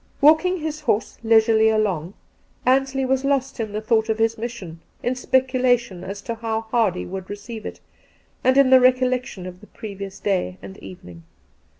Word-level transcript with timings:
Walking 0.19 0.57
his 0.57 0.79
horse 0.79 1.19
leisurely 1.23 1.69
along, 1.69 2.15
Ansley 2.65 3.05
was 3.05 3.23
lost 3.23 3.59
in 3.59 3.71
the 3.71 3.81
thought 3.81 4.09
of 4.09 4.17
his 4.17 4.35
mission, 4.35 4.79
in 5.03 5.13
speculation 5.15 6.03
as 6.03 6.23
to 6.23 6.33
how 6.33 6.61
Hardy 6.61 7.05
would 7.05 7.29
receive 7.29 7.67
it, 7.67 7.79
and 8.43 8.57
in 8.57 8.71
the 8.71 8.79
recollec 8.79 9.25
tion 9.27 9.45
of 9.45 9.61
the 9.61 9.67
previous 9.67 10.19
day 10.19 10.57
and 10.59 10.79
evening. 10.79 11.21